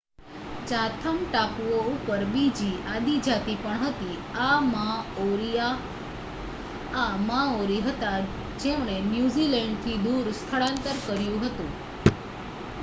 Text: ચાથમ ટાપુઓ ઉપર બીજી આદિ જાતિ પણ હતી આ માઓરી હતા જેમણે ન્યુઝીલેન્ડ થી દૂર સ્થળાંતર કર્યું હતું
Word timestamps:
ચાથમ 0.67 1.17
ટાપુઓ 1.25 1.79
ઉપર 1.89 2.21
બીજી 2.29 2.77
આદિ 2.91 3.13
જાતિ 3.21 3.53
પણ 3.59 3.83
હતી 3.83 4.15
આ 4.39 4.55
માઓરી 7.27 7.81
હતા 7.83 8.15
જેમણે 8.59 8.95
ન્યુઝીલેન્ડ 9.05 9.77
થી 9.83 9.99
દૂર 10.01 10.31
સ્થળાંતર 10.35 10.97
કર્યું 11.03 11.45
હતું 11.45 11.69